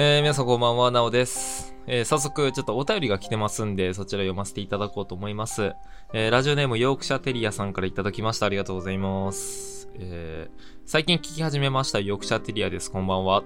[0.00, 1.74] えー、皆さんこんばんは、なおです。
[1.88, 5.72] えー、早速、ちょっとお便りが来てますんで、そちら読ませていただこうと思います。
[6.12, 8.46] えー、ラジオネームヨークシャテリアさんからいただきました。
[8.46, 9.90] ありがとうございます。
[9.98, 10.50] え、
[10.86, 12.92] 最近聞き始めました、ヨークシャテリアです。
[12.92, 13.42] こんばんは。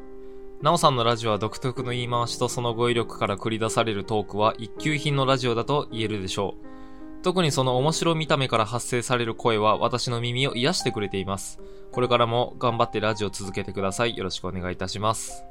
[0.60, 7.22] なおさんのラジオは独特の言い回しとその語彙力から繰り出されるトークは一級品のラジオだと言えるでしょう。
[7.22, 11.62] 特にその面白見た目から発生される声は私の耳を癒してくれています。
[11.92, 14.18] これからも頑張ってラジオ続けてください。
[14.18, 15.46] よろしくお願いいたします。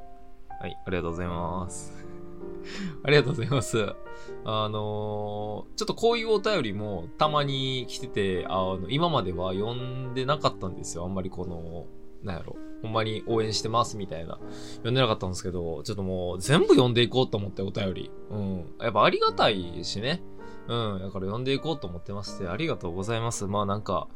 [0.62, 1.92] はい、ありがとうございます。
[3.02, 3.96] ありがとうございます。
[4.44, 11.04] あのーちょっとこういうお便りもたまに来てて、あの、今までは読んでなかったんですよ。
[11.04, 11.86] あんまりこの、
[12.22, 12.54] なんやろ。
[12.80, 14.38] ほんまに応援してますみたいな。
[14.74, 18.10] 読んでなかったんですけど、ちょっともう全部読んでいこうと思ってお便り。
[18.30, 18.74] うん。
[18.80, 20.22] やっぱありがたいしね。
[20.68, 21.00] うん。
[21.00, 23.48] だから読んでいこうと思ってまして、ありがとうございます。
[23.48, 24.06] まあなんか、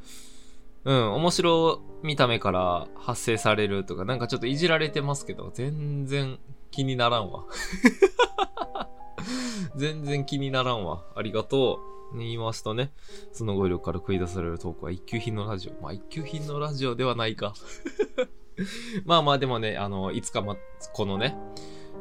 [0.86, 6.38] うん、面白見た目から発生されるとか、なんかちょっといじられてますけど、全然
[6.70, 7.44] 気にならんわ。
[9.76, 11.04] 全然気にならんわ。
[11.16, 11.96] ありがとう。
[12.16, 12.92] 言いますとね、
[13.32, 15.82] その語彙力から繰り出されるトークは一級品のラジオ。
[15.82, 17.52] まあ一級品のラジオではないか。
[19.04, 20.56] まあまあでもね、あの、いつかま、
[20.92, 21.36] このね、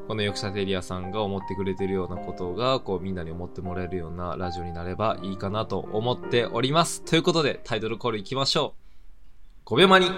[0.08, 7.04] このヨクシャテリアさんが思ってくれてるようなことが、こうみんなに思ってもらえるようなラジオになればいいかなと思っております。
[7.04, 8.85] ということで、タイトルコールいきましょう。
[9.66, 10.12] 5秒間に。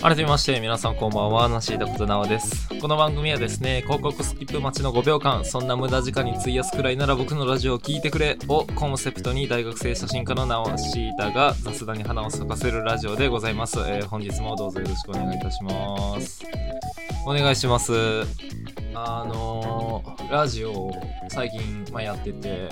[0.00, 2.67] 改めまして、皆さんこんばんは、なしいたことなおです。
[2.80, 13.80] この番組はですね、広告スキップ待ちの5秒間、そんな無駄時間に費やすくらいなら僕のラジオを聞いてくれをコンセプトに大学生写真家のなおしいたが雑談に花を咲かせるラジオでございます。
[13.80, 16.44] えー本日もどうぞよろしくお願いいたします。
[17.26, 17.92] お願いします。
[18.94, 20.92] あのーラジオを
[21.28, 22.68] 最近、まあ、やってて、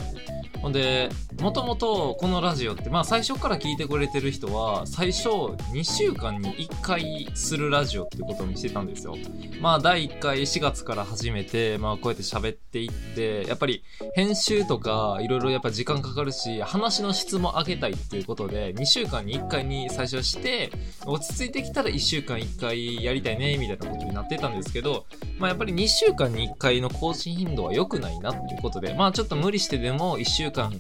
[0.63, 1.09] ほんで、
[1.41, 9.17] もともとこのラジオって、まあ最初から聞いてくれてる人は、最初2週間に1回するラジオってことにしてたんですよ。
[9.61, 13.83] まあ第1回4月から始めて、まあこうやって喋っていって、やっぱり
[14.15, 20.71] 編集とかいろいろやっぱ時間かかるし、話の質も上げたいっていうことで、2週間に1回に最初して、
[21.05, 25.05] 落ち着いてきたら1週間1回やりたいね、みたいなことになってたんですけど、
[25.39, 30.73] まあやっぱり2週間に1回の更新頻度は良くないなっていうことで、まあちょっと無理してでも1週間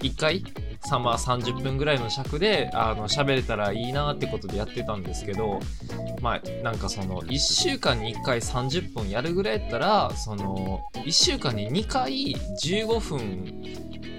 [0.00, 0.44] 1回、
[0.80, 5.60] さまあ30分ぐらいの尺で、あの、喋れたらいいなってことでやってたんですけど、
[6.20, 13.62] まあなんかその1週間に1回30分やるぐらいやったら、その、1週間に2回15分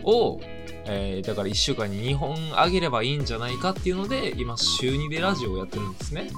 [0.04, 0.40] を、
[0.86, 6.30] えーだから1週間に2本あげればいいんじゃないかっていうので、今週2でラジオをやってるんですね。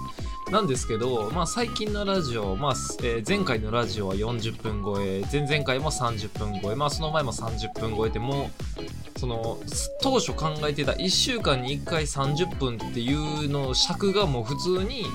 [0.52, 2.74] なんですけど、まあ最近のラジオ、まあ、
[3.04, 8.82] えー前回のラジオは40分超え、前々回も30分超え、まあその前も30分超えてもう、
[9.18, 9.58] その、
[10.02, 15.06] 当初考えてた1週間に1回30分っていうの尺がもう普通に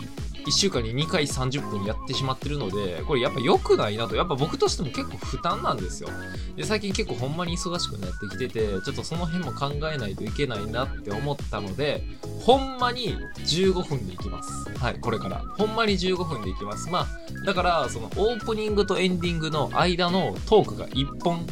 [0.46, 6.08] 1週間に2回30分やってしまってるので、これやっぱ良くないなと、やっぱ僕としても結構負担なんですよ。
[6.54, 12.04] で、最近結構ほんまに忙しくなってきてて、ちょっとその辺も考えないといけないなって思ったので、
[12.40, 14.70] ほんまに15分でいきます。
[14.78, 15.42] はい、これから。
[15.58, 16.88] ほんまに15分でいきます。
[16.90, 17.06] まあ、
[17.44, 21.44] だから、そのオープニングとエンディングの間のトークが1本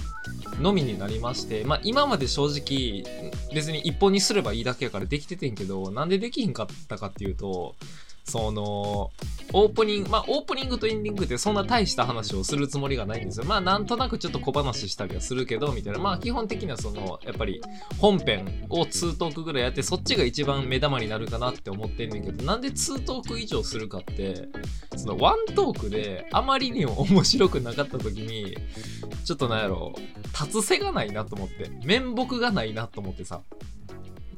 [0.61, 3.05] のみになりまして、まあ今まで正直
[3.55, 7.75] 別に一本にすればいいだけやからできててんけど、なんでできひんかったかっていうと、
[8.25, 9.11] その、
[9.53, 13.45] オープニング、まあオープニングとエンディングってそんな大した話をするつもりがないんですよ。
[13.45, 15.99] まあなんとなくちょっと小話したりはするけど、みたいな。
[15.99, 17.61] まあ基本的にはその、やっぱり
[17.99, 24.49] 本編を2トークぐらいやって、そっちが一番目玉になるかなって思ってんねんけど、なんで2トーク以上するかって、
[24.97, 28.57] そのワントークであまりにも面白くなかった時に、
[29.25, 29.95] ちょっとなんやろ、
[30.33, 33.43] 立つ瀬がないなと思って、面目がないなと思ってさ、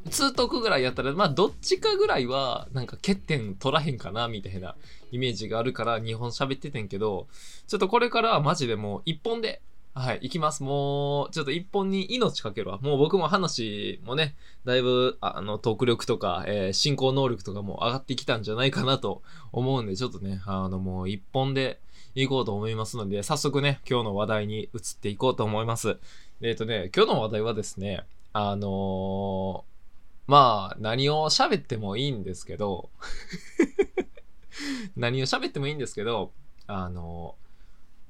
[0.06, 4.76] 2トークぐらいやったら、まあどっちかぐらいは、なんか欠点取らへんかな、みたいな
[5.12, 7.26] イメージがあるから2本喋っててんけど、
[7.66, 9.60] ちょっとこれからはマジでもう1本で、
[9.94, 10.62] はい、行きます。
[10.62, 12.78] もう、ちょっと1本に命かけるわ。
[12.82, 14.36] もう僕も話もね、
[14.66, 19.22] だいぶ、あの、トーク力とか、えー進行能力とかも上がってきたんじゃないかなと
[19.52, 21.80] 思うんで、ちょっとね、あの、もう1本で
[22.14, 24.70] 行こうと思いますので、早速ね、今日の話題に移っ
[25.00, 25.96] ていこうと思います。
[26.42, 28.04] えっ、とね、今日の話題はですね、
[28.34, 29.75] あのー
[30.26, 32.90] まあ、何を喋ってもいいんですけど、
[34.96, 36.32] 何を喋ってもいいんですけど、
[36.66, 37.36] あの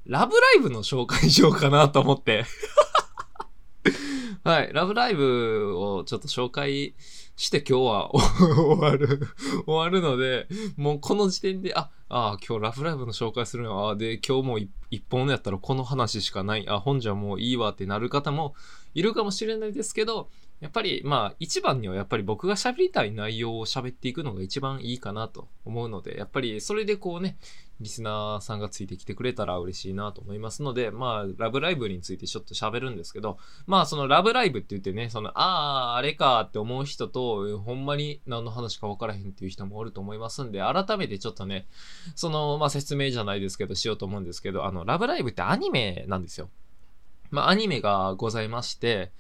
[0.07, 2.45] ラブライブの紹介しようかなと思って。
[4.45, 6.95] はい、ラブライブをちょっと紹介
[7.35, 9.21] して今日は 終わる
[9.67, 10.47] 終わるので、
[10.77, 14.59] もうこの時点で、あ、あ今日ラブライブの紹介するのは、で、今日も
[14.91, 18.55] 一本やったらこの話しかない、あ、本じゃもういいわってなる方も
[18.95, 20.31] いるかもしれないですけど、
[20.61, 27.37] やっぱり、まあ、一番にはやっぱり僕が喋りたい内容を喋っていくのが一番いいかなと思うので、やっぱりそれでこうね、
[27.79, 33.37] リスナーさんがついてきてくれたら嬉しいなと思いますので、まあ、ラブライブについてちょっと喋るんですけど、
[33.67, 41.67] まあ、そのラブライブって言ってね、その、ああ、あれかって思う人と、ほんまに何の話か分からへんっていう人もおると思いますんで、改めてちょっとね、
[42.15, 46.49] その、まあ、説明じゃないですけど、しようと思うんですけど、あの、ラブライブってアニメなんですよ。
[47.31, 49.13] まあ、アニメがございまして、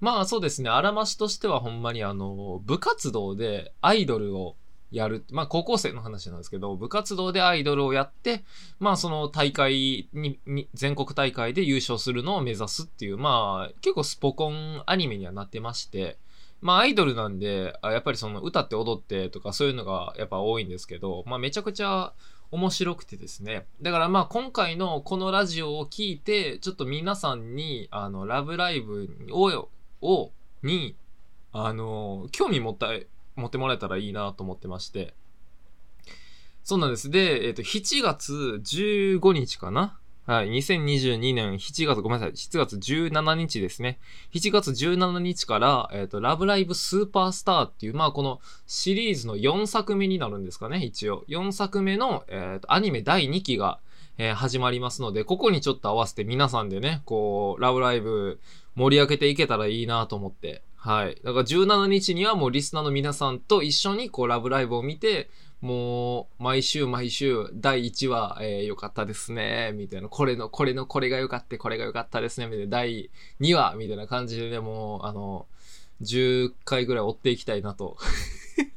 [0.00, 4.56] まあそうですね、あらましとしてはほんまにあの、部活動でアイドルを
[4.90, 5.24] やる。
[5.30, 8.44] まあ高校生の話なんですけど、部活動でアイドルをやって、
[8.78, 16.16] まあその大会に、に全国大会で優勝するのを目指すっていう、まあ結構スポコンアニメにはなってまして、
[16.60, 22.12] まあアイドルなんで、やっぱりその歌って踊ってとかそういうのがやっぱ多いんですけど、まあめちゃくちゃ
[22.50, 23.66] 面白くてですね。
[23.82, 29.68] だからまあ今回のこのラジオを聞いて、ちょっと皆さんに、あの、ラブライブを
[30.02, 30.96] を、に、
[31.52, 32.88] あの、興味持った、
[33.36, 35.14] 持ってもらえたらいいなと思ってまして。
[36.64, 37.10] そうなんです。
[37.10, 39.98] で、えっ、ー、と、7月15日かな？
[40.28, 40.50] はい。
[40.50, 42.32] 2022年7月、ごめんなさい。
[42.32, 43.98] 7月17日ですね。
[44.34, 51.24] 7月17日から、えっ、ー、と、ラブライブスーパースターっていう、まあ、このシリーズの4作目になるんですかね、一応。
[51.28, 53.80] 4作目の、えっ、ー、と、アニメ第2期が、
[54.18, 58.38] えー、始まりますので、ここにちょっと合わせて皆さんでね、こう、ラブライブ
[58.78, 60.62] 盛り上げていけたらいいなと思って。
[60.76, 61.16] はい。
[61.24, 65.28] だから17日にはもうリスナーの皆さんと一緒にこうラブライブを見て、
[65.60, 73.10] もう毎週毎週第1話、えー、よかったですね、みたいな、これの、これの、これが良かった、これが良かったですね、みたいな、第
[73.40, 75.46] 2話、みたいな感じでね、もう、あの、
[76.02, 77.96] 10回ぐらい追っていきたいなと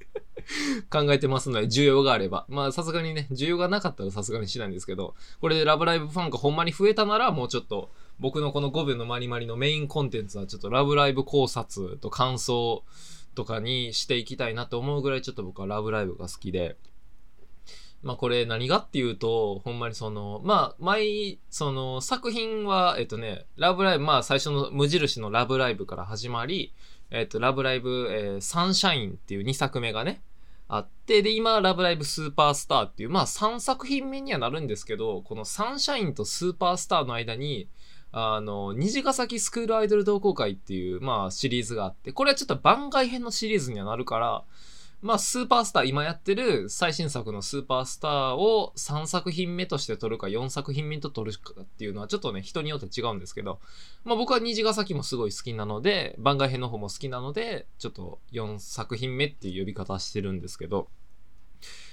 [0.89, 2.47] 考えてますので、需要があれば。
[2.49, 7.91] まあ、さすがにね、需要がなかったらさすがにしないんですけど、これでラブライブファンがほんまに増えたなら、もうちょっと、
[8.21, 12.83] 僕のこの5秒のマリマリのメインコンテンツはちょっとラブライブ考察と感想
[13.33, 16.77] とかにしていきたいなと思うぐらいちょっと僕はラブライブが好きで、
[18.03, 26.75] まあこれ何がっていうと、ほんまにその、まあ毎、その作品は、えっとね、ラブライブ、まあ最初の無印のラブライブから始まり、
[27.09, 30.21] えっと、ラブライブ、えー、サンシャインっていう2作目がね、
[30.67, 37.67] あって、で、今、ラブライブスーパースターっていう、まあ3作品目にはなるんですけど、このサンシャインとスーパースターの間に、
[38.11, 44.43] あの、虹ヶ崎スクールアイドル同好会っていう、まあ、シリーズがあって、これはちょっと番外編のシリーズにはなるから、
[45.01, 53.59] まあ、スーパースター、今やってる最新作のスーパースターを3作品目として撮るか4作品目と撮るかっていうのはちょっとね、人によって違うんですけど、
[54.03, 60.87] まあ僕は虹ヶ崎もすごい好きなので、番外編の方も好きなので、ちょっと4作品目っていう呼び方してるんですけど、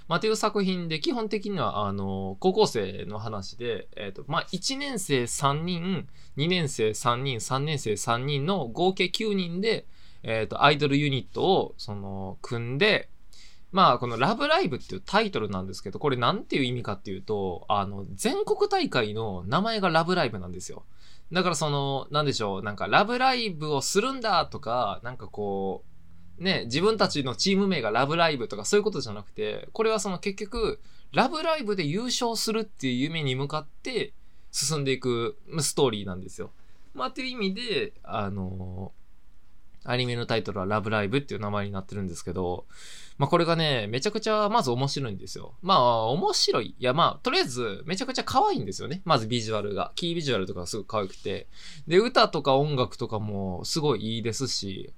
[0.08, 6.08] まあ、という作品で、基本的には、あの、高校生の話で、えっ、ー、と、まあ、1年生3人、
[6.38, 9.87] 2年生3人、3年生3人の合計9人で、
[10.22, 13.10] えっ、ー、と、アイドルユニットを、その、組んで、
[13.70, 20.84] まあ、このラブライブっていうタイトルなんですけど、これなんていう意味かっていうと、あの、全国大会の名前がラブライブなんですよ。
[21.32, 25.88] だからその、なんでしょう、なんかラブライブをするんだとか、なんかこう、
[26.38, 30.81] ね、自分たちのチーム名がラブライブとかそういうことじゃなくて、これはその結局、
[31.12, 34.13] ラブライブで優勝するっていう夢に向かって
[34.53, 36.51] 進んでいくストーリーなんですよ。
[36.94, 38.93] まあ、っていう意味で、あの、
[39.84, 42.67] アニメのタイトルはラブライブっていう名前になってるんですけど、
[43.17, 45.55] まあこれがね、めちゃくちゃまず面白いんですよ。
[45.63, 46.74] まあ面白い。
[46.79, 49.01] いやまあ、とりあえずめちゃくちゃ可愛いんですよね。
[49.05, 49.93] まずビジュアルが。
[49.94, 51.46] キービジュアルとかすごく可愛くて。
[51.86, 54.93] で、歌とか音楽とかもすごいいいですし、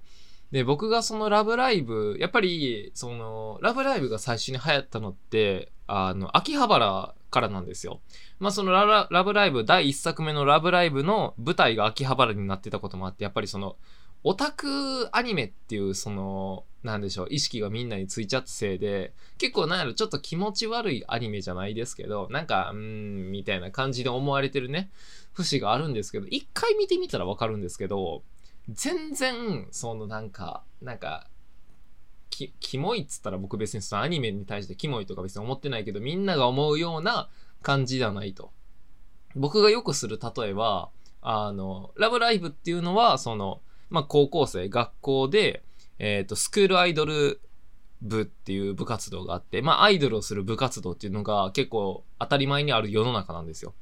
[0.52, 8.00] で、僕がそのラブライブ、やっぱり、その、ラブライブが最初に流行ったのって、あの、秋葉原からなんですよ。
[8.40, 13.76] まあそのララブライブ、第1作目のラブライブの舞台が秋葉原になってたこともあって、やっぱりその、
[14.23, 24.90] オタクアニメっていう、その、なんでしょう、意識がみんなについちゃったせいで、結構なんやろ、ちょっと気持ち悪いアニメじゃないですけど、なんか、うーん、みたいな感じで思われてるね、
[25.33, 28.23] 節があるんですけど、一回見てみたらわかるんですけど、
[28.71, 31.29] 全然、そのなんか、なんか、
[32.31, 37.29] き、キモいっつったら僕別にそのアニメに対してキモいとか別に思ってないけど、みんなが思うような
[37.62, 38.53] 感じではないと。
[39.35, 40.91] 僕がよくする例えは、
[41.23, 43.61] あの、ラブライブっていうのは、その、
[43.91, 45.62] まあ、高校生、学校で、
[45.99, 47.41] えっ、ー、と、スクールアイドル
[48.00, 53.75] 部っていう部活動があって、まあ、アイドルをする部活動っていうのが結構当たり前にある世の中なんですよ。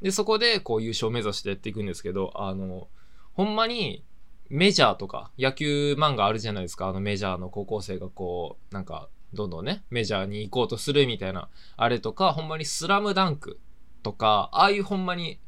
[0.00, 2.88] で、そこでこう優勝を目指してやっていくんですけど、あの、
[3.32, 4.04] ほんまに
[4.48, 6.88] メジャーとか、野球漫画あるじゃないですか。
[6.88, 13.58] あのメジャーの高校生がこう、なんか、どんどんね、メジャーに行こうとするみたいな、あれとか、ほんまにスラムダンク
[14.02, 15.40] とか、ああいうほんまに、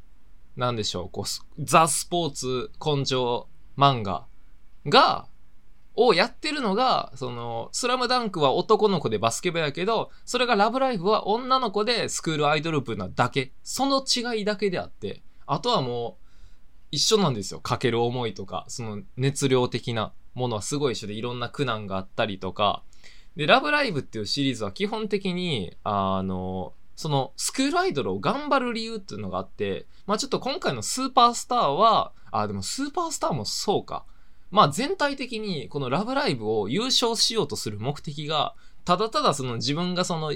[0.56, 4.26] なんでしょう、こう、ザ・スポーツ根性漫画
[4.86, 5.28] が、
[5.96, 13.52] をやってるのが、その、スラムダンクは男の子でバスケ部やけど、それがラブライフは女の子でスクールアイドル部なだけ。
[13.62, 16.25] その違いだけであって、あとはもう、
[16.90, 17.60] 一緒なんですよ。
[17.60, 22.82] かける思いとか、その熱量的なものはすごい一緒でいろんな苦難があったりとか、
[23.36, 34.04] で、ラブライブっていうシリーズは基本的に、あの、そのスクールアイドルを頑張る理由っていうのがあって、まあちょっと今回のスーパースターは、あ、でもスーパースターもそうか。
[34.50, 38.54] まあ全体的にこのラブライブを優勝しようとする目的が、
[38.86, 40.32] ただただその自分がその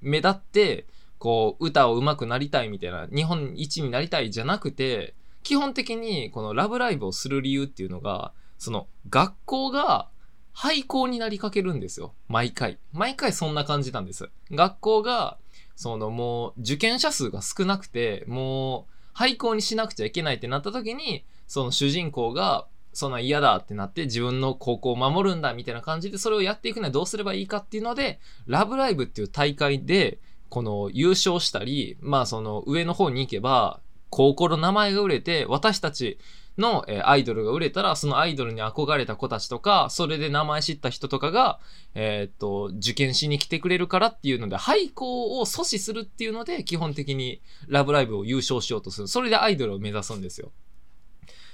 [0.00, 0.86] 目立って、
[1.18, 10.08] こう歌を上手くなりたいみたいな、日本一になりたいじゃなくて、基本的にこのラブライブをする理由っていうのが、その学校が
[10.52, 12.14] 廃校になりかけるんですよ。
[12.28, 12.78] 毎回。
[12.92, 14.30] 毎回そんな感じなんです。
[14.50, 15.38] 学校が、
[15.76, 30.18] そのもう受験者数が少なくて、もう廃校にしなくちゃいけないってなった時に、その主人公が、そんな嫌だってなって自分の高校を守るんだみたいな感じでそれをやっていくにはどうすればいいかっていうので、ラブライブっていう大会で、
[30.48, 33.80] この優勝したり、まあその上の方に行けば、
[34.10, 36.18] 高校の名前が売れて、私たち
[36.58, 41.60] の、えアイドルが売れたら、そのアイドルに憧れた子たちとか、それで名前知った人とかが、
[41.94, 49.08] えー、っと、受験しに来てくれるからっていうので、廃校を阻止するっていうので、基本的にラブライブを優勝しようとする。
[49.08, 50.52] それでアイドルを目指すんですよ。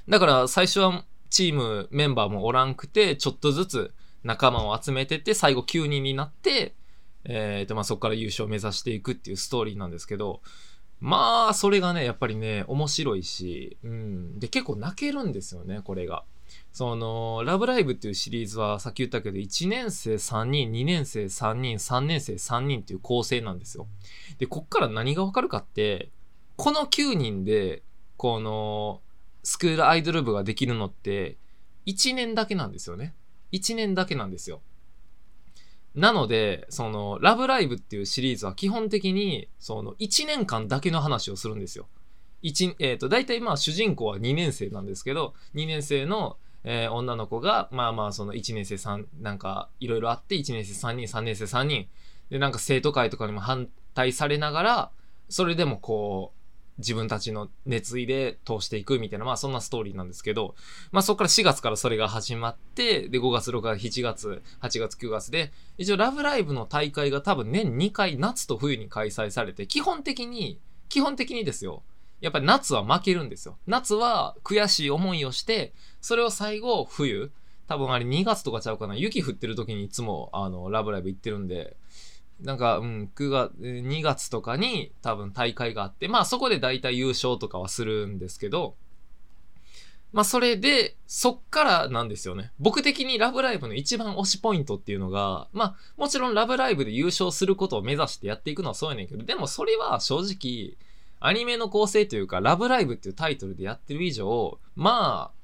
[0.08, 3.94] だから最初はチームメンバーもおらんくて、ちょっとずつ
[4.25, 6.75] 仲間を集めてって、最後9人になって、
[7.25, 10.42] えー、っと、まあ、そこから優勝を目指していくっていうストーリーなんですけど、
[11.00, 14.38] まあ、それがね、やっぱりね、面白いし、うん。
[14.38, 16.24] で、結構泣けるんですよね、これが。
[16.72, 23.86] その、ラブライブっていうシリーズは、さっき言ったけど、1年生3人、2年生3人、3年生3人っていう構成なんですよ。
[24.38, 26.10] で、こっから何がわかるかって、
[26.56, 27.82] この9人で、
[28.16, 29.02] この、
[29.42, 31.36] スクールアイドル部ができるのって、
[31.86, 33.14] 1年だけなんですよね。
[33.52, 34.60] 1年だけなんですよ。
[35.96, 41.88] なので、その、ラブライブっていうシリーズは基本的に、その、1年間だけの話をするんですよ。
[42.42, 51.88] 一、えっ、ー、と、大体まあ主人公は2年生なんですけど、2年生の、えー、女の子が、まあまあその1年生3、なんかいろいろあって、1年生3人、3年生3人、
[52.28, 54.90] で、なんか生徒会とかにも反対されながら、
[55.30, 56.35] それでもこう、
[56.78, 60.54] 自分たちの熱意で通していくみたいな、まあそんなストーリーなんですけど、
[60.92, 71.83] まあそこから4月からそれが始まって、で5月、6月、7月、8月、9月で、一応ラブライブの大会が多分年2回夏と冬に開催されて、基本的に、基本的にですよ。
[72.21, 73.59] やっぱり夏は負けるんですよ。
[73.66, 77.30] 夏は悔しい思いをして、それを最後冬、
[77.68, 81.76] 多分あれ2月とかちゃうかな、雪降ってる時にいつもあの、ラブライブ行ってるんで、
[82.40, 88.74] なんか、うん、9月、2月とかに多分大会があって、まあそこで大体優勝とかはするんですけど、
[90.12, 92.52] まあそれで、そっからなんですよね。
[92.58, 100.76] 僕的にラブライブの一番推しポイントっていうのが、まあもちろんラブライブで優勝することを目指してやっていくのはそうやねんけど、でもそれは正直、
[101.20, 105.35] アニメの構成というか、ラブライブっていうタイトルでやってる以上、まあ、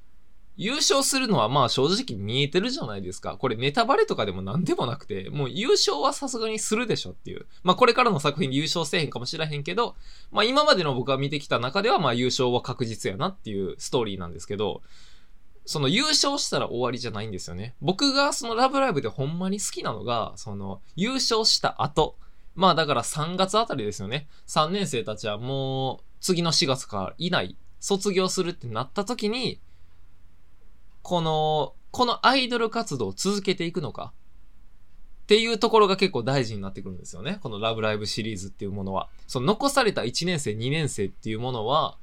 [0.55, 3.37] 優勝するのはまあ正直見えてるじゃないですか。
[3.37, 7.47] これネタバレとかでも何でもなくて、もう優勝はさすがにするでしょっていう。
[7.63, 9.95] まあこれからの作品で優勝せえへんかもしれへんけど、
[10.31, 14.81] まあ今までの僕が見てきた中ではまあ優勝は確実やなっていうストーリーなんですけど、
[15.65, 17.73] その優勝したら終わりじゃないんですよね。
[17.81, 22.15] 僕がそのラブライブでほんまに好きなのが、その優勝した後。
[22.55, 24.27] まあだから3月あたりですよね。
[24.47, 29.59] 3年生たちはもう次の4月からいない、卒業するってなった時に、
[31.03, 34.13] この、このアイドル活動を続けていくのか？
[35.23, 37.39] っていうところが結構大事になってくるんですよね。
[37.43, 39.07] このラブライブシリーズっていうものは。
[39.27, 41.97] その残された1年生、2年生っていうものは、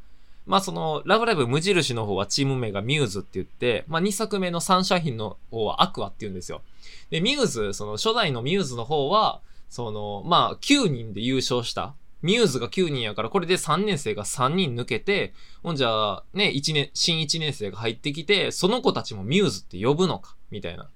[0.47, 6.63] まあその、ラブライブ無印の方はチーム名がミューズって言って、まあ2作目のサンシャインの方はアクアって言うんですよ。
[7.11, 20.89] で、ミューズ、その初代のミューズの方は、その、まあ9人で優勝したミューズが9人やから、これで3年生が3人抜けて、ほんじゃ、ね、1年、新1年生が入ってきて、その子たちもミューズって呼ぶのか、みたいな。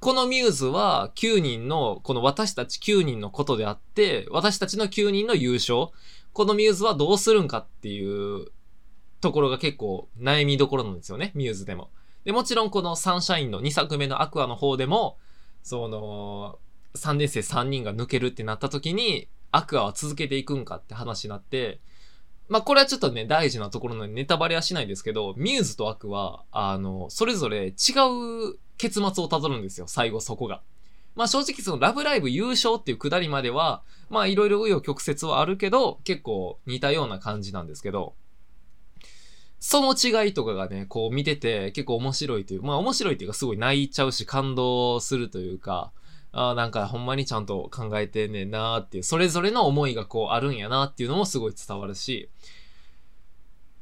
[0.00, 5.88] このミューズは9人の、この私たち9人のことであって、私たちの9人の優勝。
[6.32, 8.46] このミューズはどうするんかっていう
[9.20, 11.90] ところが結構悩みどころなんですよね、ミューズでも。
[12.24, 15.16] で、もちろんこのサンシャインの2作目のアクアの方でも、
[15.62, 16.58] その、
[16.94, 21.80] 3年生3人が抜けるってなった時に、アクアは続けていくんかって話になって、
[22.48, 30.62] まあ、これはちょっとね、大事なところのネタバレはしないですけど、ミューズとアクは、あの、それぞれ違う結末をたどるんですよ、最後そこが。
[31.14, 38.14] まあ正直そのラブライブ優勝っていうくだりまでは、まあいろいろ紆余曲折はあるけど、結構似たような感じなんですけど、
[39.58, 45.90] その違いとかがね、こう見てて結構面白いという、まあ面白いっていうかすごい泣いちゃうし感動するというか、
[46.32, 52.30] あなんかほんまにちゃんと考えてんねんなーっていう、それぞれの思いがこうあるんやなっていうのもすごい伝わるし、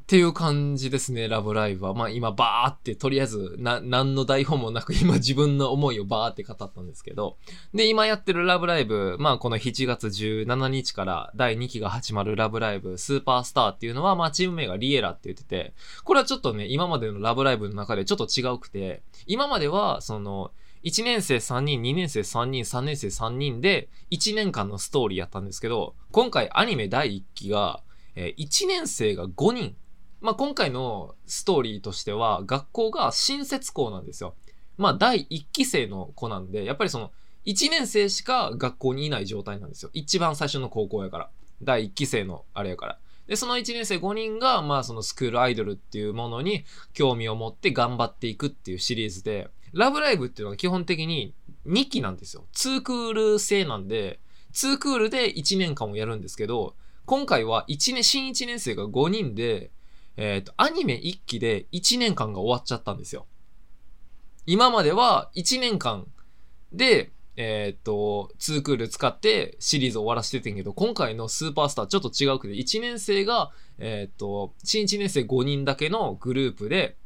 [0.07, 1.93] っていう感じですね、ラブライブは。
[1.93, 7.38] まあ今バーってとりあえずな、何の台本もなく 今自分の思いをバーって語ったんですけど。
[7.75, 15.75] で、今やってるラブライブ、まあこの7月17日から第2期が始まるラブライブスーパースターっていうのは、まあチーム名がリエラって言ってて、
[16.05, 20.53] これはちょっとね、今までのラブライブの中でちょっと違うくて、今まではその、
[20.87, 27.83] 1年生3人、2年生3人、3年生3人で1年間のストーリーやったんですけど、今回アニメ第1期が、
[28.14, 29.76] えー、1年生が5人
[30.21, 34.35] まあ、今回のストーリーとしては、学校が新設校なんですよ。
[34.78, 37.12] まあ、第1期生の子なんで、やっぱりその、
[37.45, 39.90] 1年生しか学校にいない状態なんですよ。
[39.93, 41.31] 一番最初の高校やから。
[41.62, 42.99] 第1期生のあれやから。
[43.28, 51.35] で、その1年生5人が、まあそのスクールアイドルっていうものに興味を持って頑張っていくっていうシリーズで、ラブライブっていうのは基本的に
[51.66, 52.47] 2期なんですよ。
[52.54, 54.21] 2クール制なんで、
[54.54, 59.71] 2クールで1年間をやるんですけど、今回は1年、新1年生が5人で、
[60.16, 63.26] えっ、ー、と、アニメ1期で1年間が終わっちゃったんですよ。
[64.47, 66.06] 今までは1年間
[66.73, 76.97] で、えっ、ー、と、2クール使ってシリーズ終わらせててんけど、今回のスーパースターちょっと違うくて、1年生が、えっ、ー、と、新1年生5人だけのグループで、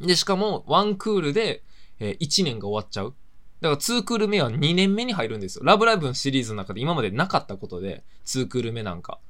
[0.00, 1.62] で、しかも1クールで、
[2.02, 3.14] えー、1年が終わっちゃう。
[3.60, 5.64] だから2クール目は2年目に入るんですよ。
[5.64, 9.20] ラブライブのシリーズの中で今までなかったことで、2クール目なんか。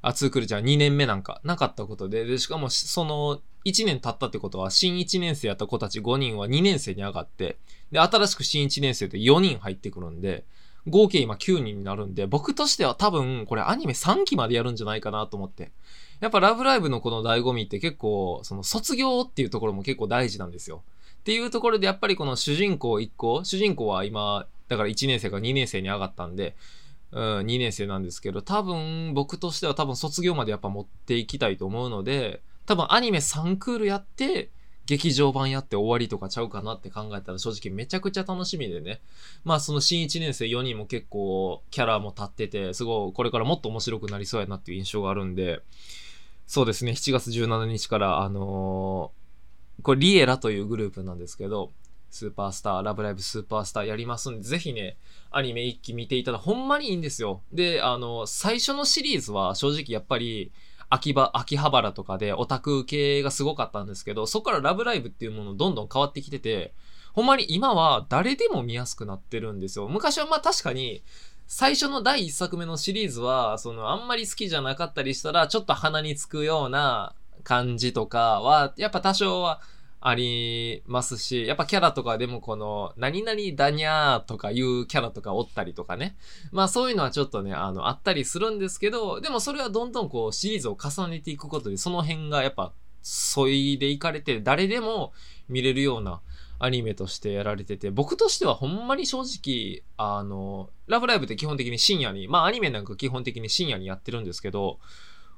[0.00, 7.56] あ、ツールじゃん2年目なんかなかったことで、で、しかもその1年経ったってことは、新1年生やった子たち5人は2年生に上がって、
[7.90, 10.44] で、新しく新1年生で4人入ってくるんで、
[10.86, 15.72] 合計今9人になるんで、僕としては多分これアニメ3期までやるんじゃないかなと思って。
[16.20, 20.82] やっぱラブライブのこの醍醐味って結構、その卒業っていうところも結構大事なんですよ。
[21.24, 26.54] っていうところでやっぱりこの主人公1個、主人公は今、だから1年生から2年生に上がったんで、
[27.12, 34.50] うん、2年生なんですけど、多分僕としては多分卒業までやっぱ持っていきたいと思うので、多分アニメ3クールやって、
[34.84, 39.00] 劇場版やって終わりとかちゃうかなって考えたら正直めちゃくちゃ楽しみでね。
[39.42, 45.62] まあその新1年生4人も結構キャラも立ってて、すごいこれからもっと面白くなりそうやなっていう印象があるんで、
[46.46, 49.23] そうですね、7月17日からあのー、
[49.82, 51.70] これリエラというグループなんですけど、
[52.10, 54.96] スーパースター、ラブライブスーパースターやりますんで、ぜひね、
[55.32, 57.42] アニメ一期見ていただ、ほんまにいいんですよ。
[57.52, 60.52] で、あの、最初のシリーズは正直やっぱり、
[60.90, 66.72] 秋葉、秋葉原とかでオタク系がすごかったんですけど、そこからラブライブっていうものどんどん変わってきてて、
[67.14, 69.88] ほんまに今は誰でも見やすくなってるんですよ。
[69.88, 71.02] 昔はまあ確かに、
[71.46, 79.60] 最初の第一作目のシリーズは、そのあんまり好きじゃなかったりしたら、ちょっと鼻につくような感じとかは、やっぱ多少は
[80.00, 86.16] ありますし、やっぱキャラとかでもこの、何々だにゃーとかいうキャラとかおったりとかね。
[86.52, 95.12] まあそういうのはちょっとね、あの、あったりするんですけど、でもそれはどんどんこうシリーズを重ねていくことで、その辺がやっぱ、そいでいかれて、誰でも
[95.48, 96.20] 見れるような
[96.58, 104.78] アニメとしてやられてて、僕としてはほんまに正直、あの、ラブライブって基本的に深夜に、まあアニメなんか基本的に深夜にやってるんですけど、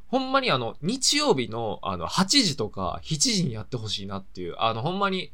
[0.08, 5.32] ほんまにあの、日曜日のあの、8時とか7時にやってほしいなっていう、あの、ほんまに、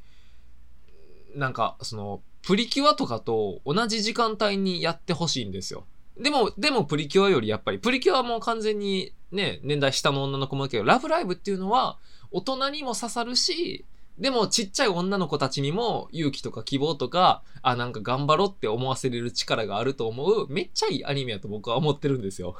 [1.34, 5.84] なんか、その、プリキュアとかと同じ時間帯にやってほしいんですよ。
[6.18, 11.98] でも、でもプリキュアよりやっぱり、プリキュアも完全にね、年代下の女の子もだけど、ラブライブっていうのは、
[12.30, 13.84] 大人にも刺さるし、
[14.18, 22.56] でもちっちゃい女の子たちにも勇気とか希望とか、あ、なんか頑張ろうって思わせれる力があると思う、めっちゃいいアニメやと僕は思ってるんですよ。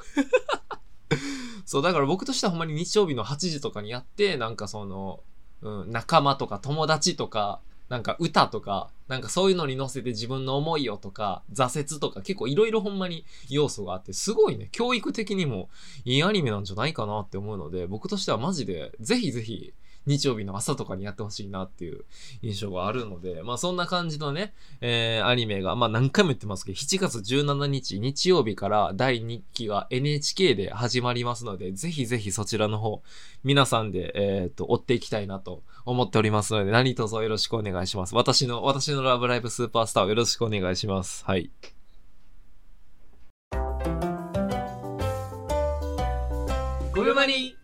[1.65, 5.21] そう、だから僕としてはほんまに日曜日の8時とかにやって、なんかその、
[5.61, 15.69] うん、仲間とか友達とか、なんか歌とか、なんかそういうのに乗せて自分の思いをとか、挫折とか結構いろいろほんまに要素があって、すごいね、教育的にも
[16.05, 19.73] いいアニメなんじゃないかなって思うので、僕としてはマジで、ぜひぜひ
[20.05, 22.05] 日曜日の朝とかにやってほしいなっていう
[22.41, 33.01] 印象があるので、まあそんな感じのね、えー、アニメが、まあ何回も言ってますけど、7月17日日曜日から第2期が NHK で始まりますので、ぜひぜひそちらの方、
[33.43, 38.15] 皆さんで、えっ、ー、と、追っていきたいなと思っておりますので、何卒よろしくお願いします。
[38.15, 41.23] 私の、私のラブライブスーパースターをよろしくお願いします。
[41.25, 41.51] はい。
[46.95, 47.55] ごよまに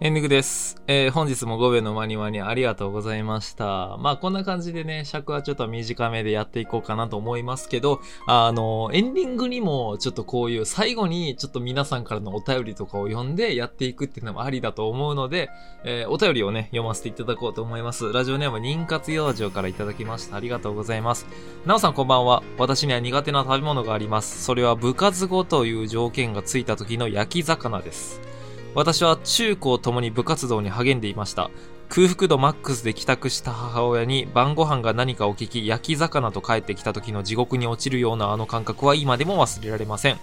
[0.00, 0.80] エンディングです。
[0.86, 3.96] えー、本日も5秒のマニマニありがとうございました。
[3.98, 15.50] まあ、こんな感じでね、尺はちょっと短めでやっていこうかなと思いますけど、あの、エンディングにもちょっとこういう最後にちょっと皆さんからのお便りとかを読んでやっていくっていうのもありだと思うので、
[15.82, 18.12] えーお便りをね、読ませていただこうと思います。
[18.12, 20.36] ラジオネーム、妊活養生からいただきました。
[20.36, 21.26] ありがとうございます。
[21.66, 22.44] なおさんこんばんは。
[22.56, 24.44] 私には苦手な食べ物があります。
[24.44, 28.37] それは部活後という条件がついた時の焼き魚です。
[28.74, 31.50] 私は中高ともに部活動に励んでいました。
[31.88, 40.18] 空腹度マックスで帰宅した母親に晩ご飯が何かを聞き焼き魚と帰ってきた時の地獄に落ちるようなあの感覚は今でも忘れられません。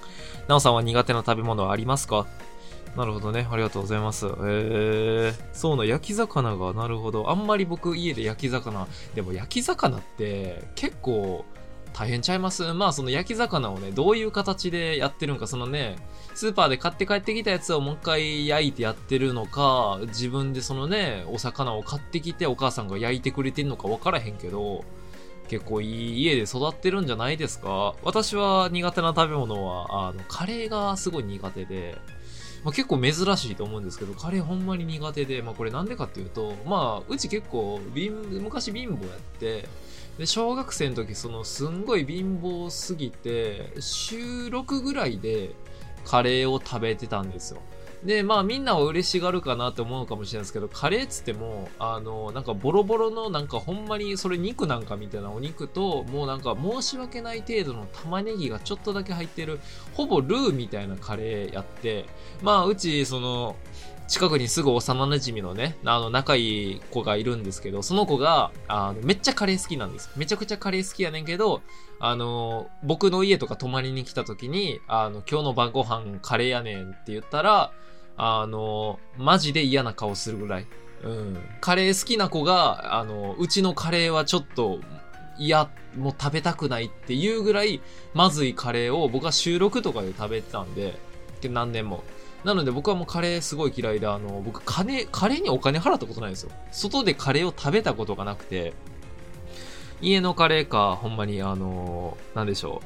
[0.47, 2.27] なおさんは苦手な食べ物はありますか？
[2.95, 3.45] なるほどね。
[3.51, 4.25] ありがとうございます。
[4.25, 7.29] えー、そうな、焼き魚が、なるほど。
[7.29, 11.43] あんまり僕家で焼き魚、でも焼き魚って結構
[11.97, 12.73] 大変ちゃいます？
[12.73, 15.95] まあその焼き魚をね、どういう形でやってるんか、そのね、
[16.33, 24.83] スーパーで買って帰ってきたやつをもう一回焼いてやってるのか、自分でそのね、お魚を買ってきてお母さんが焼いてくれてんのか分からへんけど、
[25.47, 27.95] 結構いい家で育ってるんじゃないですか？
[28.03, 31.97] 私は苦手な食べ物は、あの、カレーがすごい苦手で、
[32.65, 39.69] まあ、結構珍しいと思うんですけど、カレーほんまに苦手で、まあこれなんでかっていうと、まあ、うち結構貧、昔貧乏やって、
[40.17, 45.51] で、小学生の時、その、すんごい貧乏すぎて、週6ぐらいで
[46.05, 47.61] カレーを食べてたんですよ。
[48.05, 59.59] で、まあみんなは嬉しがるかなって思うかもしれないですけど、カレーっつっても、あの、なんかボロボロのなんかほんまにそれ肉なんかみたいなお肉と、もうなんか申し訳ない程度の玉ねぎがちょっとだけ入ってる、
[59.93, 62.05] ほぼルーみたいなカレーやって、
[62.43, 63.55] まあうち、その、
[64.07, 70.11] 近くにすぐ幼馴染のね、あの、仲いい子がいるんですけど、その子が、あの、めっちゃカレー好きなんです。
[70.15, 71.61] めちゃくちゃカレー好きやねんけど、
[71.99, 77.71] あの、僕の家とか泊まりに来た時に、あの、今日の晩ご飯カレーやねんって言ったら、
[78.17, 80.67] あの、マジで嫌な顔するぐらい。
[81.03, 81.37] うん。
[81.59, 84.79] カレー好きな子が、あの、うちのカレーはちょっと、
[85.37, 87.81] いや、もう食べたくないっていうぐらい、
[88.13, 90.97] まずいカレーを僕は収録とかで食べてたんで、
[91.41, 92.03] で何年も。
[92.45, 96.51] なので僕はもうカレーすごい嫌いで、あの、僕金、カレーにお金払ったことないんですよ。
[96.71, 98.73] 外でカレーを食べたことがなくて、
[99.99, 102.81] 家のカレーか、ほんまにあの、なんでしょ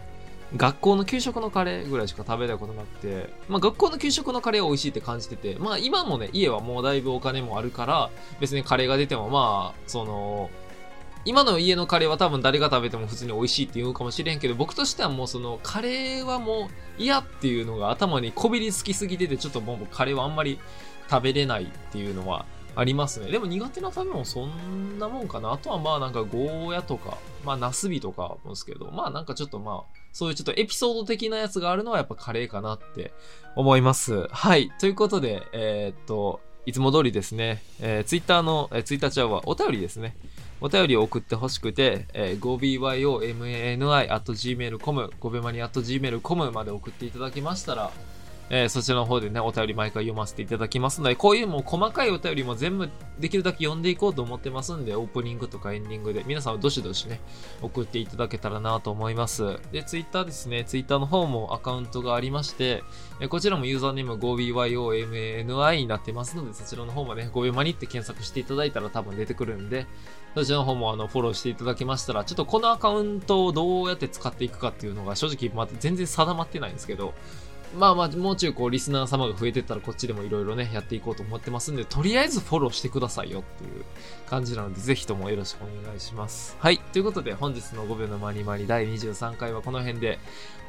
[0.54, 0.58] う。
[0.58, 10.50] 学校の給食のカレーぐらいしか食べたことなくて、まあ学校の給食のカレーは美味しいって感じてて、まあ今もね、家はもうだいぶお金もあるから、別にカレーが出てもまあ、その、
[11.26, 20.60] 今の家のカレーは多分誰が食べても普通に美味しいって言うかもしれんけど、僕としてはもうそのカレーはもう嫌っていうのが頭にこびりつきすぎてて、ちょっともうカレーはあんまり
[21.10, 23.30] 食べれないっていうのはありますね。
[23.32, 25.52] でも苦手な食べ物そんなもんかな。
[25.52, 33.12] あとはまあなんかゴーヤとか、まあナスビとかもですけど、まあなんかちょっとまあ、そういうちょっとエピソード的なやつがあるのはやっぱカレーかなって
[33.56, 34.28] 思います。
[34.30, 34.72] はい。
[34.80, 40.16] ということで、えーっと、いつも通りですね、えー、ツイッターの、えー、ツイッターちゃうわ、お便りですね。
[40.62, 47.92] お便りを送ってほしくて、えー、5byomani.gmail.com、5秒マニ .gmail.com まで送っていただきましたら、
[48.52, 57.22] えーそちらの方でね、お便り毎回読ませていただきますので、こういうもう細かいお便りも全部できるだけ読んでいこうと思ってますんで、オープニングとかエンディングで、皆さんはどしどしね、
[57.62, 59.60] 送っていただけたらなと思います。
[59.72, 62.84] で、ツイッターですね、ツイッターの方もアカウントがありまして、
[63.20, 69.86] えこちらもユーザーネーム 5byomani になってますので、そちらの方もね、5秒マニって検索していただいたら多分出てくるんで、
[70.34, 77.14] そちらの方もあのフォローしていただけましたら、ちょっとこのアカウントをどうやって使っていくかっていうのが正直まだ全然定まってないんですけど、
[77.78, 83.84] まあまあ、もうちょいこう、リスナー様が増えてったらこっちでもいろいろね、やっていこうと思ってますんで、とりあえずフォローしてくださいよっていう
[84.28, 86.58] 感じなので、ぜひともよろしくお願いします。
[86.60, 86.80] はい。
[86.80, 90.20] ということで、本日の5秒のマニマニ第23回はこの辺で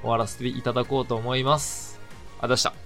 [0.03, 1.99] 終わらせていただこうと思います。
[2.01, 2.80] ありがとうございました。